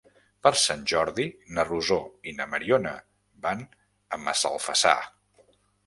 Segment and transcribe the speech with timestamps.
[0.45, 1.25] Per Sant Jordi
[1.57, 1.99] na Rosó
[2.31, 2.97] i na Mariona
[3.47, 3.65] van
[4.19, 5.01] a Massalfassar.